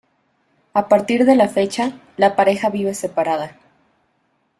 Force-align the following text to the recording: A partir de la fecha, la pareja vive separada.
A 0.73 0.87
partir 0.87 1.25
de 1.25 1.35
la 1.35 1.47
fecha, 1.47 1.91
la 2.17 2.35
pareja 2.35 2.71
vive 2.71 2.95
separada. 2.95 3.59